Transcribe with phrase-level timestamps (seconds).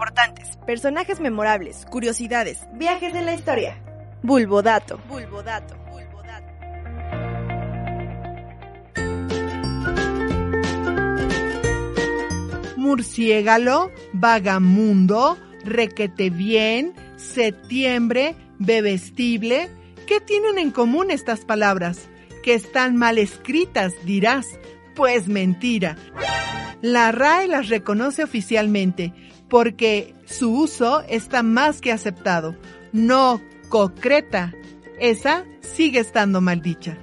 [0.00, 3.76] Importantes, personajes memorables, curiosidades, viajes en la historia.
[4.22, 4.98] Bulbodato.
[5.06, 5.76] Bulbodato.
[5.90, 6.46] Bulbodato.
[12.78, 15.36] Murciégalo, vagamundo,
[15.66, 19.68] requete bien, septiembre, bebestible.
[20.06, 22.08] ¿Qué tienen en común estas palabras?
[22.42, 24.46] Que están mal escritas, dirás.
[24.96, 25.98] Pues mentira.
[26.82, 29.12] La RAE las reconoce oficialmente
[29.48, 32.56] porque su uso está más que aceptado.
[32.92, 34.54] No concreta.
[34.98, 36.98] Esa sigue estando mal dicha.